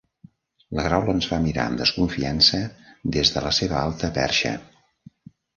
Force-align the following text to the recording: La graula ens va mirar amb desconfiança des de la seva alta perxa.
La 0.77 0.85
graula 0.85 1.13
ens 1.17 1.27
va 1.33 1.39
mirar 1.43 1.67
amb 1.71 1.81
desconfiança 1.83 2.63
des 3.17 3.33
de 3.37 3.45
la 3.49 3.55
seva 3.59 3.79
alta 3.85 4.11
perxa. 4.21 4.57